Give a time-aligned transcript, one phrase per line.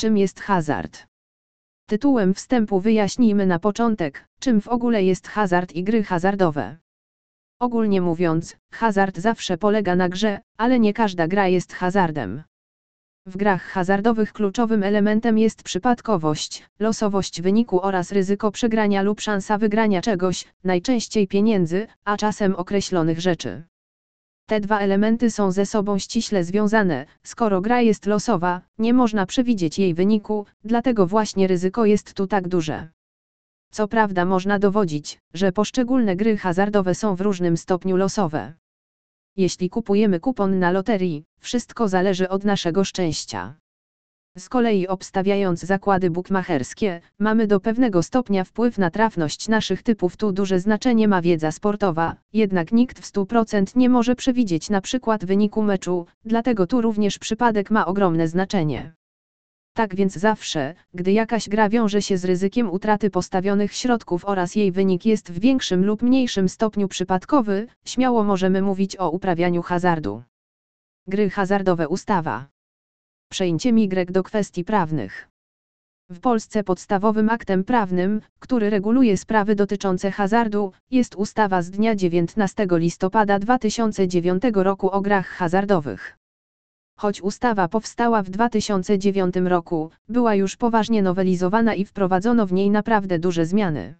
[0.00, 1.06] Czym jest hazard?
[1.88, 6.76] Tytułem wstępu wyjaśnijmy na początek, czym w ogóle jest hazard i gry hazardowe.
[7.60, 12.42] Ogólnie mówiąc, hazard zawsze polega na grze, ale nie każda gra jest hazardem.
[13.26, 20.00] W grach hazardowych kluczowym elementem jest przypadkowość, losowość wyniku oraz ryzyko przegrania lub szansa wygrania
[20.00, 23.62] czegoś, najczęściej pieniędzy, a czasem określonych rzeczy.
[24.48, 29.78] Te dwa elementy są ze sobą ściśle związane, skoro gra jest losowa, nie można przewidzieć
[29.78, 32.88] jej wyniku, dlatego właśnie ryzyko jest tu tak duże.
[33.70, 38.54] Co prawda można dowodzić, że poszczególne gry hazardowe są w różnym stopniu losowe.
[39.36, 43.54] Jeśli kupujemy kupon na loterii, wszystko zależy od naszego szczęścia.
[44.38, 50.16] Z kolei obstawiając zakłady bukmacherskie, mamy do pewnego stopnia wpływ na trafność naszych typów.
[50.16, 55.24] Tu duże znaczenie ma wiedza sportowa, jednak nikt w 100% nie może przewidzieć na przykład
[55.24, 58.92] wyniku meczu, dlatego tu również przypadek ma ogromne znaczenie.
[59.74, 64.72] Tak więc zawsze, gdy jakaś gra wiąże się z ryzykiem utraty postawionych środków oraz jej
[64.72, 70.22] wynik jest w większym lub mniejszym stopniu przypadkowy, śmiało możemy mówić o uprawianiu hazardu.
[71.06, 72.48] Gry hazardowe ustawa.
[73.30, 75.28] Przejęcie migrek do kwestii prawnych.
[76.10, 82.66] W Polsce podstawowym aktem prawnym, który reguluje sprawy dotyczące hazardu, jest ustawa z dnia 19
[82.70, 86.18] listopada 2009 roku o grach hazardowych.
[86.98, 93.18] Choć ustawa powstała w 2009 roku, była już poważnie nowelizowana i wprowadzono w niej naprawdę
[93.18, 93.94] duże zmiany.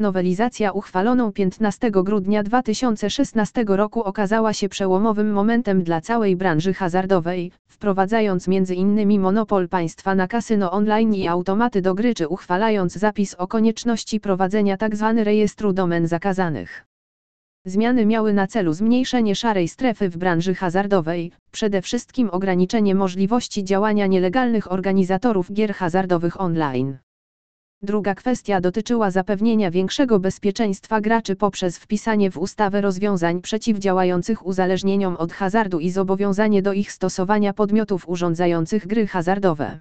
[0.00, 8.48] Nowelizacja uchwaloną 15 grudnia 2016 roku okazała się przełomowym momentem dla całej branży hazardowej, wprowadzając
[8.48, 9.20] m.in.
[9.20, 14.76] monopol państwa na kasyno online i automaty do gry czy uchwalając zapis o konieczności prowadzenia
[14.76, 15.14] tzw.
[15.16, 16.86] Tak rejestru domen zakazanych.
[17.64, 24.06] Zmiany miały na celu zmniejszenie szarej strefy w branży hazardowej, przede wszystkim ograniczenie możliwości działania
[24.06, 26.98] nielegalnych organizatorów gier hazardowych online.
[27.82, 35.32] Druga kwestia dotyczyła zapewnienia większego bezpieczeństwa graczy poprzez wpisanie w ustawę rozwiązań przeciwdziałających uzależnieniom od
[35.32, 39.80] hazardu i zobowiązanie do ich stosowania podmiotów urządzających gry hazardowe.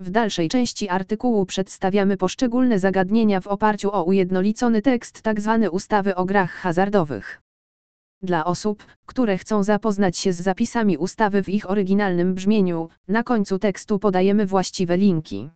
[0.00, 5.58] W dalszej części artykułu przedstawiamy poszczególne zagadnienia w oparciu o ujednolicony tekst tzw.
[5.62, 7.40] Tak ustawy o grach hazardowych.
[8.22, 13.58] Dla osób, które chcą zapoznać się z zapisami ustawy w ich oryginalnym brzmieniu, na końcu
[13.58, 15.50] tekstu podajemy właściwe linki.